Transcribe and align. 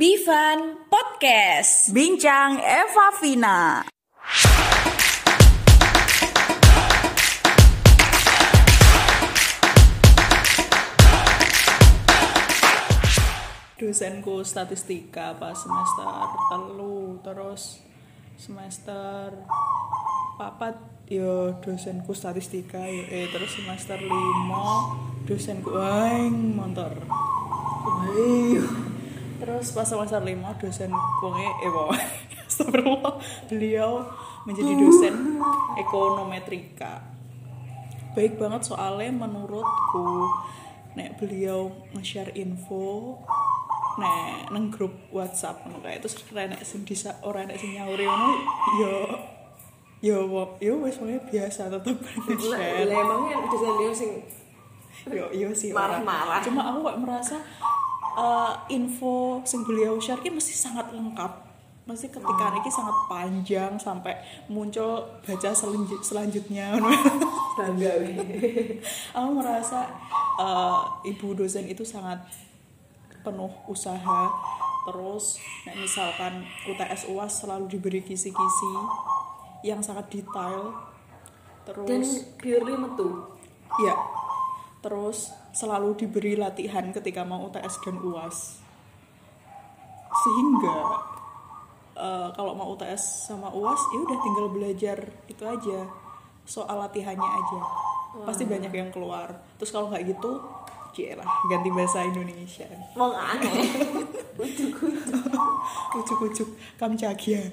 Bivan 0.00 0.88
Podcast. 0.88 1.92
Bincang 1.92 2.56
Eva 2.56 3.12
Vina. 3.20 3.84
dosenku 13.76 14.40
statistika 14.40 15.36
pas 15.36 15.52
semester 15.52 16.08
telu 16.48 17.20
terus 17.20 17.84
semester 18.40 19.36
papat 20.40 20.80
yo 21.12 21.60
dosenku 21.60 22.16
statistika 22.16 22.88
yo 22.88 23.04
eh 23.04 23.28
terus 23.28 23.52
semester 23.52 24.00
lima 24.00 24.96
dosenku 25.28 25.76
aing 25.76 26.56
motor 26.56 26.96
Wih. 27.80 28.69
Terus 29.50 29.74
pas 29.74 29.82
semester 29.82 30.22
lima 30.22 30.54
dosen 30.62 30.94
wonge 31.18 31.42
eh 31.42 31.70
wow 31.74 31.90
astagfirullah 32.46 33.18
beliau 33.50 34.06
menjadi 34.46 34.72
dosen 34.78 35.42
ekonometrika 35.74 37.02
baik 38.14 38.38
banget 38.38 38.70
soalnya 38.70 39.10
menurutku 39.26 40.30
nek 40.94 41.18
beliau 41.18 41.74
nge-share 41.98 42.30
info 42.38 43.18
nek 43.98 44.54
neng 44.54 44.70
grup 44.70 44.94
WhatsApp 45.10 45.66
ngono 45.66 45.82
kae 45.82 45.98
terus 45.98 46.14
nek 46.30 46.62
sing 46.62 46.86
disa 46.86 47.18
ora 47.26 47.42
nek 47.42 47.58
sing 47.58 47.74
nyauri 47.74 48.06
ngono 48.06 48.30
yo 48.78 48.94
yo 49.98 50.16
yo 50.62 50.72
wis 50.78 50.94
wae 51.02 51.18
biasa 51.26 51.74
tetep 51.74 51.98
share 52.46 52.86
Lah 52.86 53.02
emangnya 53.02 53.42
dosen 53.50 53.72
dia 53.82 53.90
sing 53.90 54.10
yo 55.10 55.26
yo 55.34 55.50
sih. 55.50 55.74
Marah-marah. 55.74 56.38
cuma 56.38 56.70
aku 56.70 56.78
kok 56.86 56.98
merasa 57.02 57.36
eh, 58.18 58.52
info 58.74 59.42
sing 59.46 59.62
beliau 59.62 59.98
share 60.02 60.22
ki 60.22 60.30
mesti 60.32 60.54
sangat 60.54 60.90
lengkap. 60.90 61.50
Mesti 61.88 62.06
ketika 62.06 62.54
ini 62.54 62.70
sangat 62.70 62.96
panjang 63.10 63.72
sampai 63.80 64.14
muncul 64.46 65.02
baca 65.26 65.50
selanjut 65.50 66.00
selanjutnya. 66.06 66.78
Bangga 67.58 67.92
aku 69.14 69.30
merasa 69.34 69.90
eh, 70.38 70.80
ibu 71.10 71.34
dosen 71.34 71.66
itu 71.66 71.82
sangat 71.82 72.22
penuh 73.26 73.50
usaha. 73.66 74.22
Terus 74.80 75.36
nek 75.68 75.76
misalkan 75.76 76.46
UTS 76.64 77.10
UAS 77.12 77.44
selalu 77.44 77.68
diberi 77.68 78.00
kisi-kisi 78.00 78.72
yang 79.66 79.84
sangat 79.84 80.08
detail. 80.08 80.72
Terus 81.68 81.86
Dan 81.86 82.02
purely 82.40 82.74
metu. 82.74 83.36
ya 83.84 83.94
terus 84.80 85.30
selalu 85.50 85.98
diberi 85.98 86.38
latihan 86.38 86.90
ketika 86.94 87.26
mau 87.26 87.50
UTS 87.50 87.82
dan 87.82 87.96
UAS 87.98 88.38
sehingga 90.10 90.76
eh, 91.98 92.28
kalau 92.34 92.52
mau 92.54 92.74
UTS 92.74 93.30
sama 93.30 93.50
UAS 93.50 93.80
ya 93.94 93.98
udah 94.02 94.18
tinggal 94.18 94.46
belajar 94.50 94.98
itu 95.26 95.42
aja 95.46 95.86
soal 96.46 96.76
latihannya 96.82 97.30
aja. 97.30 97.60
Pasti 98.26 98.42
banyak 98.42 98.74
yang 98.74 98.90
keluar. 98.90 99.30
Terus 99.54 99.70
kalau 99.70 99.86
nggak 99.90 100.02
gitu 100.02 100.42
lah 101.00 101.30
ganti 101.48 101.70
bahasa 101.70 102.02
Indonesia. 102.02 102.66
Mau 102.98 103.14
aneh. 103.14 103.62
ucuk-ucuk 105.90 106.48
kamcagia 106.78 107.42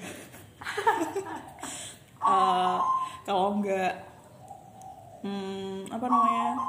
Eh, 2.28 2.78
kalau 3.24 3.56
enggak 3.56 3.94
hmm, 5.24 5.86
apa 5.88 6.06
namanya 6.12 6.60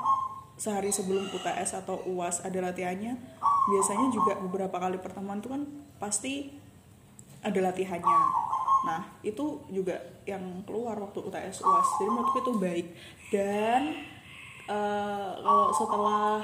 sehari 0.59 0.91
sebelum 0.91 1.31
UTS 1.31 1.79
atau 1.79 2.03
UAS 2.03 2.43
ada 2.43 2.59
latihannya 2.59 3.15
biasanya 3.71 4.11
juga 4.11 4.35
beberapa 4.43 4.75
kali 4.75 4.99
pertemuan 4.99 5.39
tuh 5.39 5.55
kan 5.55 5.63
pasti 6.03 6.51
ada 7.39 7.71
latihannya. 7.71 8.21
Nah 8.83 9.01
itu 9.23 9.63
juga 9.71 9.95
yang 10.27 10.63
keluar 10.67 10.99
waktu 10.99 11.23
UTS 11.23 11.63
UAS 11.63 11.87
jadi 12.03 12.09
menurutku 12.11 12.39
itu 12.43 12.53
baik. 12.59 12.87
Dan 13.31 13.81
eh, 14.67 15.31
kalau 15.39 15.71
setelah 15.71 16.43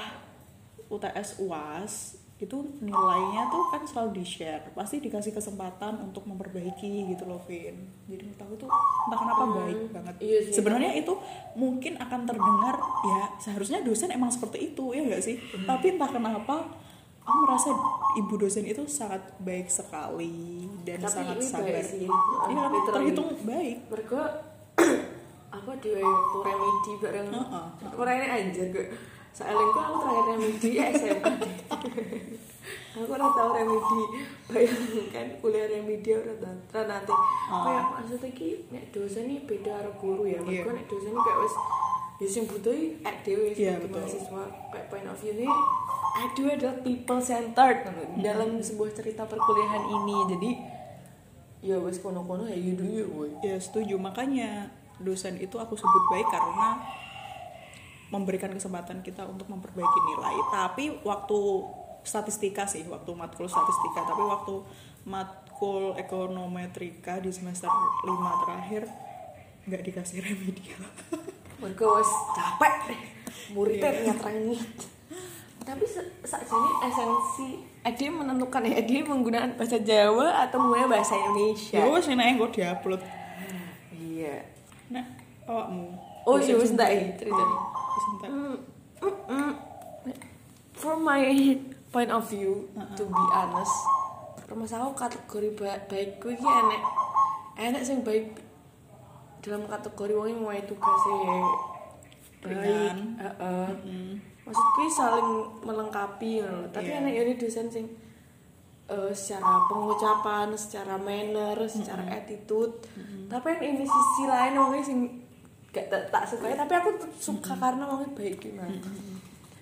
UTS 0.88 1.44
UAS 1.44 1.92
itu 2.36 2.56
nilainya 2.84 3.48
tuh 3.48 3.72
kan 3.72 3.80
selalu 3.88 4.20
di 4.20 4.24
share 4.28 4.68
pasti 4.76 5.00
dikasih 5.00 5.32
kesempatan 5.32 5.96
untuk 6.04 6.28
memperbaiki 6.28 7.08
gitu 7.12 7.24
loh 7.24 7.40
Vin. 7.48 7.88
Jadi 8.08 8.22
menurut 8.28 8.40
aku 8.44 8.54
tuh 8.60 8.70
kenapa 9.46 9.58
baik 9.62 9.80
banget. 9.94 10.14
Iya 10.18 10.38
sih. 10.42 10.52
sebenarnya 10.58 10.92
itu 10.94 11.12
mungkin 11.54 11.92
akan 11.96 12.20
terdengar 12.26 12.76
ya 13.06 13.20
seharusnya 13.38 13.78
dosen 13.80 14.10
emang 14.10 14.28
seperti 14.28 14.74
itu 14.74 14.84
ya 14.90 15.06
enggak 15.06 15.22
sih? 15.22 15.38
Tapi 15.62 15.86
entah 15.94 16.10
kenapa 16.10 16.66
aku 17.22 17.38
merasa 17.42 17.70
ibu 18.16 18.34
dosen 18.38 18.66
itu 18.66 18.86
sangat 18.86 19.22
baik 19.42 19.66
sekali 19.66 20.66
dan 20.86 21.02
Tapi 21.02 21.10
sangat 21.10 21.36
ini 21.38 21.46
sabar. 21.46 21.74
baik 21.74 21.86
sih. 21.86 22.06
Iya 22.46 22.78
terhitung 22.86 23.28
baik. 23.42 23.76
Mereka 23.90 24.20
apa 25.56 25.72
di 25.80 25.88
waktu 25.88 26.38
remedi 26.44 26.92
bareng 27.00 27.28
Heeh. 27.32 27.66
Orangnya 27.96 28.28
anjir 28.28 28.66
gue 28.70 28.86
Soalnya 29.36 29.68
aku 29.68 29.96
terakhir 30.00 30.24
remedi 30.32 30.70
SMA 30.96 31.32
Aku 32.96 33.12
ora 33.12 33.28
tau 33.28 33.52
remedi. 33.52 34.00
Bayangkan 34.48 35.26
kuliah 35.44 35.68
remedi 35.68 36.10
ora 36.16 36.32
tau. 36.40 36.56
Nanti. 36.88 37.12
Kayak 37.52 37.84
maksudnya 37.92 38.28
ki 38.32 38.48
Nek 38.72 38.84
dosen 38.96 39.28
ini 39.28 39.44
beda 39.44 39.76
karo 39.76 39.92
guru 40.00 40.24
ya. 40.24 40.40
Iya. 40.40 40.64
Mereka 40.64 40.70
nek 40.72 40.86
dosen 40.88 41.12
ini 41.12 41.20
kayak 41.20 41.40
wis 41.44 41.56
Ya 42.16 42.24
sing 42.32 42.48
butuh 42.48 42.72
ek 43.04 43.28
sebagai 43.28 43.76
betul. 43.84 44.00
mahasiswa. 44.00 44.44
Kayak 44.72 44.86
point 44.88 45.04
of 45.04 45.20
view 45.20 45.36
ini 45.36 45.44
dhewe 46.32 46.50
adalah 46.56 46.76
people 46.80 47.20
centered 47.20 47.78
Dalam 48.24 48.56
sebuah 48.64 48.90
cerita 48.96 49.28
perkuliahan 49.28 49.84
ini. 49.84 50.16
Jadi 50.32 50.50
Ya 51.60 51.76
wis 51.76 52.00
kono-kono 52.00 52.48
ya 52.48 52.56
you 52.56 52.72
do 52.72 52.88
you 52.88 53.04
boy 53.12 53.28
ya 53.44 53.60
setuju. 53.60 54.00
Makanya 54.00 54.72
dosen 54.96 55.36
itu 55.36 55.60
aku 55.60 55.76
sebut 55.76 56.02
baik 56.08 56.24
karena 56.32 56.80
memberikan 58.10 58.50
kesempatan 58.54 59.02
kita 59.02 59.26
untuk 59.26 59.50
memperbaiki 59.50 60.00
nilai. 60.14 60.36
Tapi 60.54 60.84
waktu 61.02 61.38
statistika 62.06 62.64
sih 62.70 62.86
waktu 62.86 63.10
matkul 63.18 63.50
statistika 63.50 64.06
tapi 64.06 64.22
waktu 64.22 64.62
matkul 65.02 65.98
ekonometrika 65.98 67.18
di 67.18 67.34
semester 67.34 67.66
5 67.66 68.42
terakhir 68.46 68.86
nggak 69.66 69.82
dikasih 69.82 70.22
remedial 70.22 70.86
wis 71.66 72.12
capek 72.38 72.74
muridnya 73.50 73.90
Iya. 73.90 74.02
nyatrangin 74.14 74.62
tapi 75.66 75.82
saat 76.22 76.46
ini 76.46 76.70
esensi 76.86 77.48
Ade 77.82 78.06
menentukan 78.06 78.62
ya 78.70 78.78
Ade 78.78 79.02
menggunakan 79.02 79.58
bahasa 79.58 79.82
Jawa 79.82 80.46
atau 80.46 80.62
menggunakan 80.62 80.90
bahasa 80.94 81.14
Indonesia? 81.18 81.82
Ya 81.82 81.86
wes 81.90 82.06
ini 82.06 82.38
gue 82.38 82.50
diupload. 82.54 83.02
Iya. 83.94 84.46
Nah 84.94 85.06
awakmu 85.46 85.90
oh 86.26 86.38
iya 86.42 86.54
enggak 86.58 86.90
ya 86.90 87.02
cerita 87.18 87.42
Entek. 87.96 88.28
Mm, 88.30 88.56
mm, 89.02 89.14
mm. 89.32 89.52
from 90.76 90.98
my 91.02 91.22
point 91.88 92.12
of 92.12 92.28
view 92.28 92.68
to 92.94 93.02
be 93.08 93.24
honest 93.32 93.72
aku 94.46 94.92
kategori 94.94 95.48
ba 95.58 95.80
baik 95.90 96.20
kuwi 96.22 96.36
iki 96.38 96.46
enek 96.46 96.82
enek 97.56 97.82
sing 97.82 98.04
baik 98.06 98.36
dalam 99.42 99.64
kategori 99.66 100.12
wong 100.14 100.28
yang 100.28 100.40
mulai 100.44 100.62
tugasnya 100.68 101.16
baik 102.44 102.62
Ringan. 102.62 102.98
heeh 103.18 103.68
Hmm. 103.82 104.14
maksudku 104.46 104.86
saling 104.86 105.30
melengkapi 105.66 106.46
lho. 106.46 106.70
tapi 106.70 106.94
Iya. 106.94 107.02
enek 107.02 107.14
ini 107.18 107.32
dosen 107.34 107.66
sing 107.66 107.86
eh, 108.86 109.10
secara 109.10 109.66
pengucapan, 109.66 110.54
secara 110.54 110.94
manner, 110.94 111.58
secara 111.66 112.06
attitude. 112.06 112.86
Tapi 113.26 113.46
yang 113.58 113.74
ini 113.74 113.82
sisi 113.82 114.24
lain 114.30 114.54
wongnya 114.54 114.82
sing 114.86 115.25
gak 115.76 115.92
tak, 115.92 116.02
tak 116.08 116.24
suka 116.24 116.56
tapi 116.56 116.72
aku 116.72 116.90
suka 117.20 117.52
karena 117.52 117.84
wongnya 117.84 118.08
baik 118.16 118.40
gimana. 118.40 118.80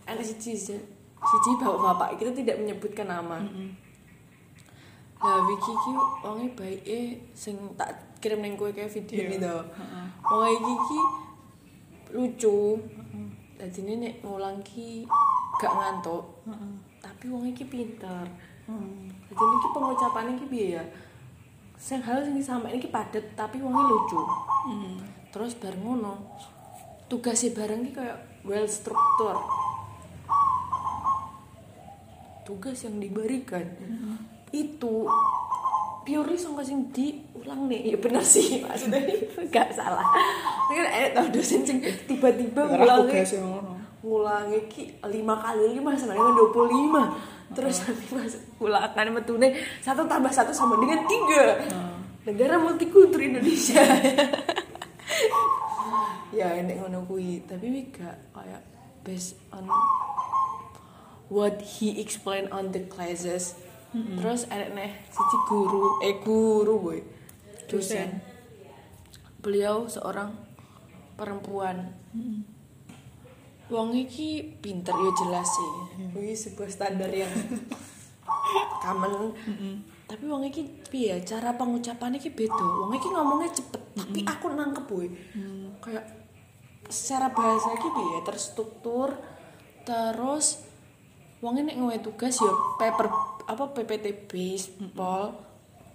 Enak 0.06 0.22
siji 0.22 0.54
siji 0.54 1.50
bapak-bapak 1.58 2.22
kita 2.22 2.30
tidak 2.30 2.62
menyebutkan 2.62 3.10
nama. 3.10 3.42
Lah 5.18 5.40
Vicky 5.48 5.72
ki 5.74 5.92
wongnya 6.22 6.46
baik 6.54 6.80
eh 6.86 7.18
sing 7.34 7.58
tak 7.74 7.90
kirim 8.22 8.44
neng 8.44 8.54
kowe 8.54 8.70
kayak 8.70 8.92
video 8.92 9.26
ini. 9.26 9.36
Heeh. 9.42 10.06
Wong 10.22 10.46
iki 10.54 10.74
ki 10.86 11.00
lucu. 12.14 12.78
Dadi 13.58 13.80
nek 13.82 14.22
ngulang 14.22 14.60
ki 14.62 15.08
gak 15.58 15.72
ngantuk. 15.74 16.44
Tapi 17.02 17.24
wong 17.26 17.48
iki 17.50 17.64
pinter. 17.66 18.28
Jadi 19.28 19.52
iki 19.58 19.68
pengucapannya 19.74 20.36
iki 20.36 20.46
piye 20.46 20.68
ya? 20.78 20.84
Sing 21.74 22.00
hal 22.04 22.22
sing 22.22 22.36
disampaikan 22.36 22.78
iki 22.78 22.92
padet 22.92 23.24
tapi 23.32 23.58
wongnya 23.58 23.82
lucu. 23.88 24.20
Terus 25.34 25.58
bareng 25.58 25.82
ngono. 25.82 26.14
Tugasnya 27.10 27.50
bareng 27.58 27.90
iki 27.90 27.98
kayak 27.98 28.46
well 28.46 28.62
struktur. 28.70 29.34
Tugas 32.46 32.86
yang 32.86 33.02
diberikan. 33.02 33.66
Itu 34.54 35.10
purely 36.06 36.38
sangka 36.38 36.62
sing 36.62 36.86
diulang 36.94 37.66
nih. 37.66 37.90
Ya 37.90 37.98
bener 37.98 38.22
sih 38.22 38.62
maksudnya 38.62 39.02
gak 39.50 39.74
salah. 39.74 40.06
Kan 40.70 40.86
ada 40.86 41.18
tau 41.18 41.26
dosen 41.34 41.66
sing 41.66 41.82
tiba-tiba 42.06 42.70
ngulangi 42.70 43.26
ngulangi 44.04 44.60
ki 44.68 44.82
lima 45.08 45.34
kali 45.40 45.80
lima 45.80 45.96
sama 45.98 46.14
dengan 46.14 46.34
dua 46.38 46.48
puluh 46.54 46.70
lima. 46.70 47.02
Terus 47.50 47.82
nanti 47.82 48.06
pas 48.06 48.34
ulangan 48.62 49.08
metune 49.10 49.58
satu 49.82 50.06
tambah 50.06 50.30
satu 50.30 50.54
sama 50.54 50.78
dengan 50.78 51.02
tiga. 51.10 51.58
Negara 52.24 52.56
multikultur 52.56 53.20
Indonesia 53.20 53.82
ya 56.38 56.54
enek 56.54 56.80
ngono 56.82 57.04
kuwi. 57.06 57.44
Tapi 57.44 57.66
wi 57.70 57.82
gak 57.90 58.18
kayak 58.34 58.62
based 59.04 59.38
on 59.54 59.68
what 61.28 61.60
he 61.60 62.00
explain 62.00 62.50
on 62.50 62.72
the 62.74 62.82
classes. 62.86 63.58
Terus 63.94 64.50
enek 64.50 64.70
neh 64.74 64.90
siji 65.08 65.38
guru 65.46 66.02
eh 66.02 66.18
guru 66.22 66.74
boy. 66.82 66.98
Dosen. 67.70 68.18
Beliau 69.38 69.86
seorang 69.86 70.34
perempuan. 71.14 71.94
Wong 73.72 73.96
iki 73.96 74.60
pinter 74.60 74.92
ya 74.92 75.10
jelas 75.14 75.48
sih. 75.48 75.72
Ini 76.14 76.34
sebuah 76.36 76.68
standar 76.68 77.08
yang 77.08 77.30
common. 78.84 79.32
Tapi 80.04 80.24
wong 80.28 80.44
iki 80.44 80.62
piye 80.92 81.24
cara 81.24 81.56
pengucapannya 81.56 82.20
iki 82.20 82.28
beda. 82.28 82.60
Wong 82.84 82.92
iki 82.92 83.08
ngomongnya 83.08 83.50
cepet, 83.56 83.82
tapi 83.96 84.20
aku 84.28 84.46
nangkep 84.52 84.84
boy. 84.84 85.08
Kayak 85.80 86.04
secara 86.92 87.32
bahasa 87.32 87.72
iki 87.72 87.88
piye 87.88 88.18
terstruktur 88.28 89.16
terus 89.88 90.60
wong 91.40 91.60
nek 91.60 91.76
ngewe 91.76 91.96
tugas 92.04 92.36
ya 92.40 92.52
paper 92.76 93.08
apa 93.48 93.64
PPT 93.72 94.28
based 94.28 94.76
pol. 94.92 95.32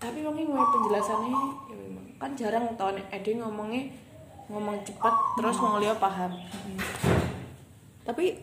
Tapi 0.01 0.25
wong 0.25 0.35
iki 0.41 0.49
ngewe 0.49 0.65
penjelasannya 0.73 1.29
ya 1.69 1.75
memang 1.77 2.05
kan 2.17 2.31
jarang 2.33 2.65
tau 2.73 2.89
nek 2.89 3.07
Ede 3.13 3.37
ngomongnya 3.37 3.93
ngomong 4.49 4.81
cepet 4.81 5.15
terus 5.37 5.61
wong 5.61 5.77
liya 5.77 5.93
paham. 6.01 6.33
tapi 8.09 8.41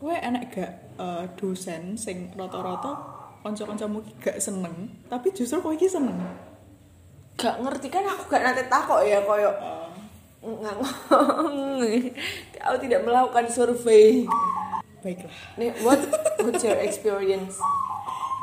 gue 0.00 0.14
enak 0.16 0.42
gak 0.48 0.72
eh, 0.96 1.24
dosen 1.36 2.00
sing 2.00 2.32
rata-rata 2.32 3.19
kanca-kancamu 3.40 4.04
ki 4.04 4.12
gak 4.20 4.38
seneng 4.40 4.72
tapi 5.08 5.32
justru 5.32 5.60
kowe 5.60 5.72
iki 5.72 5.88
seneng. 5.88 6.16
Gak 7.40 7.56
ngerti 7.64 7.88
kan 7.88 8.04
aku 8.04 8.28
gak 8.28 8.44
nanti 8.44 8.62
takut 8.68 9.00
ya 9.04 9.24
koyo. 9.24 9.52
Nggak 10.40 10.76
aku 12.64 12.76
tidak 12.80 13.00
melakukan 13.04 13.44
survei. 13.52 14.24
Baiklah. 15.00 15.32
Nih 15.56 15.72
what 15.84 16.00
what's 16.44 16.64
your 16.64 16.76
experience? 16.80 17.56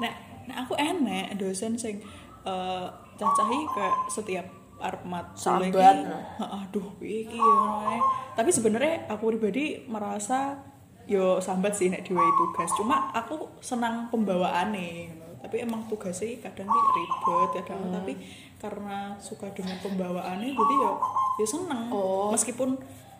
Nek, 0.01 0.13
nek 0.49 0.57
aku 0.65 0.73
enek 0.77 1.38
dosen 1.38 1.77
sing 1.77 2.01
eh 2.45 2.88
cacahi 3.17 3.59
kayak 3.73 3.97
setiap 4.13 4.45
arep 4.77 5.01
mat 5.09 5.33
kuliah 5.33 5.73
Sambat. 5.73 5.73
iki, 5.73 6.05
"Heeh, 6.38 6.59
aduh 6.69 6.88
iki 7.01 7.38
ya 7.38 7.53
ngono 7.57 7.77
ae." 7.89 7.99
Tapi 8.38 8.49
sebenarnya 8.53 9.09
aku 9.09 9.33
pribadi 9.33 9.81
merasa 9.89 10.61
yo 11.07 11.39
sambat 11.39 11.71
sih 11.71 11.88
nek 11.88 12.04
diwai 12.04 12.27
tugas. 12.38 12.69
Cuma 12.75 13.09
aku 13.12 13.48
senang 13.63 14.12
pembawaane 14.12 15.15
ngono. 15.15 15.39
Tapi 15.39 15.63
emang 15.63 15.88
tugasnya 15.88 16.36
kadang 16.44 16.68
ki 16.68 16.80
ribet 16.94 17.50
kadang 17.63 17.80
tapi 17.89 18.13
karena 18.59 19.15
suka 19.18 19.48
dengan 19.56 19.80
pembawaannya 19.80 20.51
jadi 20.51 20.75
yo 20.77 20.92
yo 21.39 21.45
seneng. 21.48 21.88
Oh. 21.89 22.30
Meskipun 22.30 22.75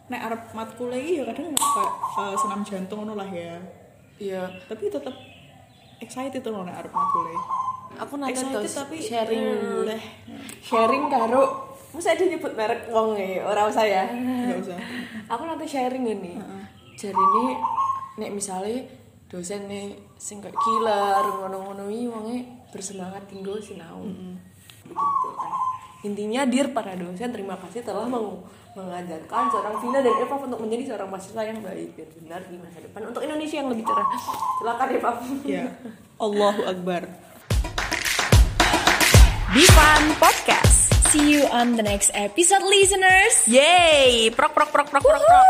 nek 0.08 0.22
arep 0.24 0.42
matkul 0.52 0.92
iki 0.92 1.20
yo 1.20 1.24
kadang 1.26 1.52
kayak 1.56 1.92
eh, 2.28 2.36
senam 2.36 2.62
jantung 2.62 3.04
ngono 3.04 3.16
lah 3.16 3.28
ya. 3.28 3.56
iya 4.18 4.44
Tapi 4.68 4.90
tetap 4.90 5.14
excited 5.98 6.42
tuh 6.42 6.52
nek 6.52 6.76
arep 6.76 6.92
matkul 6.92 7.26
aku 7.98 8.14
nanti 8.20 8.36
Excited 8.38 8.70
tapi 8.70 8.96
sharing 9.02 9.44
leh. 9.88 10.04
sharing 10.62 11.10
karo 11.10 11.66
masa 11.96 12.14
ada 12.14 12.24
nyebut 12.28 12.54
merek 12.54 12.92
wong 12.94 13.18
e 13.18 13.42
orang 13.42 13.72
usah 13.72 13.86
ya 13.88 14.06
Enggak 14.06 14.60
usah. 14.70 14.78
aku 15.26 15.44
nanti 15.48 15.66
sharing 15.66 16.06
ini 16.06 16.38
jadi 16.94 17.16
ini 17.18 17.58
nek 18.18 18.32
misalnya 18.32 18.86
dosen 19.28 19.68
nih 19.68 19.94
sing 20.16 20.40
kayak 20.40 20.56
killer 20.56 21.24
ngono-ngono 21.38 21.86
iki 21.88 22.08
wonge 22.08 22.38
bersemangat 22.70 23.24
tinggal 23.28 23.60
sinau 23.60 24.02
begitu 24.84 25.30
kan 25.36 25.52
intinya 26.02 26.42
dir 26.44 26.72
para 26.72 26.94
dosen 26.94 27.30
terima 27.30 27.58
kasih 27.58 27.84
telah 27.84 28.08
meng- 28.08 28.42
mengajarkan 28.74 29.50
seorang 29.50 29.76
Vina 29.82 30.00
dan 30.00 30.14
Eva 30.16 30.36
untuk 30.38 30.62
menjadi 30.62 30.94
seorang 30.94 31.10
mahasiswa 31.10 31.42
yang 31.44 31.60
baik 31.60 31.90
dan 31.94 32.08
benar 32.16 32.42
di 32.46 32.58
masa 32.58 32.78
depan 32.80 33.02
untuk 33.06 33.22
Indonesia 33.22 33.58
yang 33.58 33.70
lebih 33.70 33.84
cerah 33.84 34.08
silakan 34.56 34.88
Eva 34.92 35.12
Ya. 35.44 35.64
Allahu 36.18 36.62
Akbar. 36.64 37.04
Divan 39.50 40.04
Podcast. 40.18 40.94
See 41.10 41.34
you 41.34 41.50
on 41.50 41.74
the 41.74 41.82
next 41.82 42.14
episode, 42.14 42.62
listeners. 42.64 43.48
Yeay, 43.48 44.30
prok 44.30 44.54
prok 44.54 44.70
prok 44.70 44.88
prok 44.88 45.02
prok 45.02 45.24
prok. 45.24 45.48